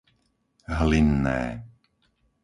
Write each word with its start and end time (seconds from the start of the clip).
Hlinné 0.77 1.39